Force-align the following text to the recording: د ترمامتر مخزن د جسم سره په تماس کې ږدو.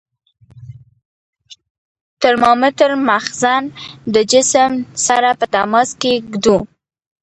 د 1.51 1.53
ترمامتر 2.21 2.91
مخزن 3.09 3.61
د 4.13 4.15
جسم 4.31 4.71
سره 5.07 5.29
په 5.39 5.45
تماس 5.53 5.89
کې 6.01 6.13
ږدو. 6.33 6.57